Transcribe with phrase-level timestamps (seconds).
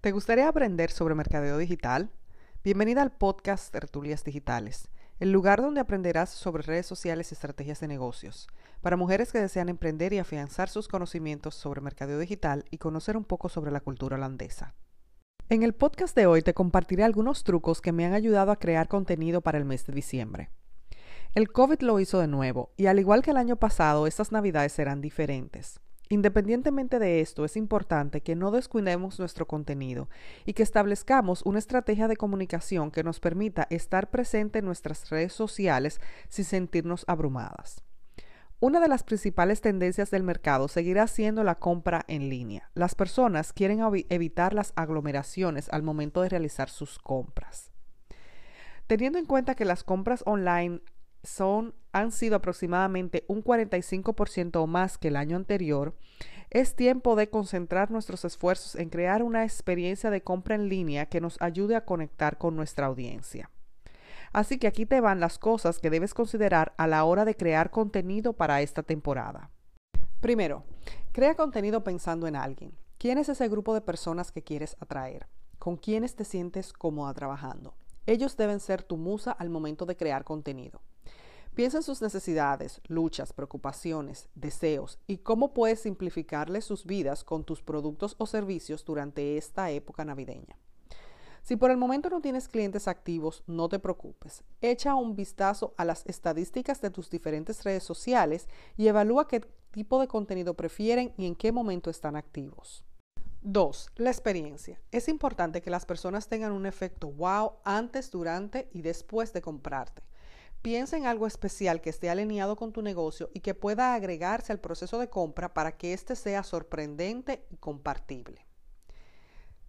[0.00, 2.08] ¿Te gustaría aprender sobre mercadeo digital?
[2.64, 4.88] Bienvenida al podcast Tertulias Digitales,
[5.18, 8.48] el lugar donde aprenderás sobre redes sociales y estrategias de negocios,
[8.80, 13.24] para mujeres que desean emprender y afianzar sus conocimientos sobre mercadeo digital y conocer un
[13.24, 14.74] poco sobre la cultura holandesa.
[15.50, 18.88] En el podcast de hoy te compartiré algunos trucos que me han ayudado a crear
[18.88, 20.48] contenido para el mes de diciembre.
[21.34, 24.72] El COVID lo hizo de nuevo, y al igual que el año pasado, estas navidades
[24.72, 25.78] serán diferentes.
[26.12, 30.08] Independientemente de esto, es importante que no descuidemos nuestro contenido
[30.44, 35.32] y que establezcamos una estrategia de comunicación que nos permita estar presente en nuestras redes
[35.32, 37.84] sociales sin sentirnos abrumadas.
[38.58, 42.72] Una de las principales tendencias del mercado seguirá siendo la compra en línea.
[42.74, 47.70] Las personas quieren evitar las aglomeraciones al momento de realizar sus compras.
[48.88, 50.80] Teniendo en cuenta que las compras online
[51.22, 55.94] son, han sido aproximadamente un 45% o más que el año anterior,
[56.50, 61.20] es tiempo de concentrar nuestros esfuerzos en crear una experiencia de compra en línea que
[61.20, 63.50] nos ayude a conectar con nuestra audiencia.
[64.32, 67.70] Así que aquí te van las cosas que debes considerar a la hora de crear
[67.70, 69.50] contenido para esta temporada.
[70.20, 70.64] Primero,
[71.12, 72.72] crea contenido pensando en alguien.
[72.98, 75.26] ¿Quién es ese grupo de personas que quieres atraer?
[75.58, 77.74] ¿Con quiénes te sientes cómoda trabajando?
[78.06, 80.80] Ellos deben ser tu musa al momento de crear contenido.
[81.54, 87.60] Piensa en sus necesidades, luchas, preocupaciones, deseos y cómo puedes simplificarles sus vidas con tus
[87.60, 90.56] productos o servicios durante esta época navideña.
[91.42, 94.44] Si por el momento no tienes clientes activos, no te preocupes.
[94.60, 99.40] Echa un vistazo a las estadísticas de tus diferentes redes sociales y evalúa qué
[99.70, 102.84] tipo de contenido prefieren y en qué momento están activos.
[103.42, 103.90] 2.
[103.96, 104.80] La experiencia.
[104.92, 110.02] Es importante que las personas tengan un efecto wow antes, durante y después de comprarte.
[110.62, 114.60] Piensa en algo especial que esté alineado con tu negocio y que pueda agregarse al
[114.60, 118.46] proceso de compra para que éste sea sorprendente y compartible.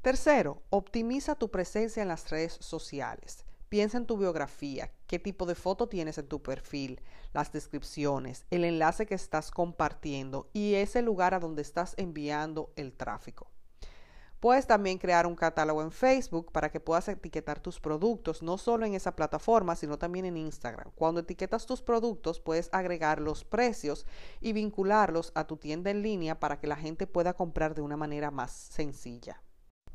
[0.02, 3.45] Tercero, optimiza tu presencia en las redes sociales.
[3.69, 7.00] Piensa en tu biografía, qué tipo de foto tienes en tu perfil,
[7.31, 12.91] las descripciones, el enlace que estás compartiendo y ese lugar a donde estás enviando el
[12.91, 13.50] tráfico.
[14.41, 18.88] Puedes también crear un catálogo en Facebook para que puedas etiquetar tus productos, no solo
[18.88, 20.90] en esa plataforma, sino también en Instagram.
[20.96, 24.07] Cuando etiquetas tus productos, puedes agregar los precios
[24.40, 27.97] y vincularlos a tu tienda en línea para que la gente pueda comprar de una
[27.97, 29.44] manera más sencilla.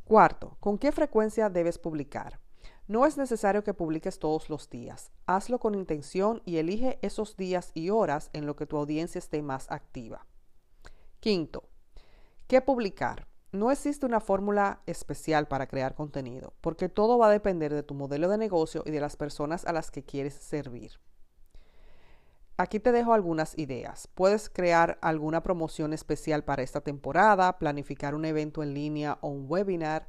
[0.04, 2.38] Cuarto, ¿con qué frecuencia debes publicar?
[2.86, 5.10] No es necesario que publiques todos los días.
[5.26, 9.42] Hazlo con intención y elige esos días y horas en lo que tu audiencia esté
[9.42, 10.24] más activa.
[11.18, 11.64] Quinto,
[12.46, 13.26] ¿qué publicar?
[13.56, 17.94] No existe una fórmula especial para crear contenido, porque todo va a depender de tu
[17.94, 21.00] modelo de negocio y de las personas a las que quieres servir.
[22.58, 24.08] Aquí te dejo algunas ideas.
[24.08, 29.46] Puedes crear alguna promoción especial para esta temporada, planificar un evento en línea o un
[29.48, 30.06] webinar,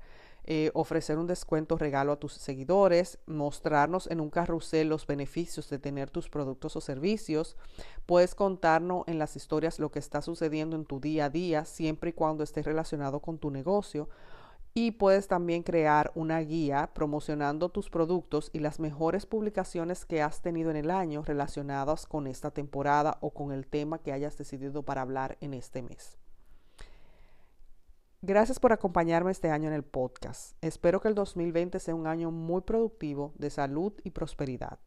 [0.49, 5.77] eh, ofrecer un descuento regalo a tus seguidores, mostrarnos en un carrusel los beneficios de
[5.77, 7.57] tener tus productos o servicios.
[8.05, 12.11] Puedes contarnos en las historias lo que está sucediendo en tu día a día, siempre
[12.11, 14.07] y cuando esté relacionado con tu negocio.
[14.73, 20.41] Y puedes también crear una guía promocionando tus productos y las mejores publicaciones que has
[20.41, 24.83] tenido en el año relacionadas con esta temporada o con el tema que hayas decidido
[24.83, 26.17] para hablar en este mes.
[28.23, 30.57] Gracias por acompañarme este año en el podcast.
[30.61, 34.79] Espero que el 2020 sea un año muy productivo de salud y prosperidad.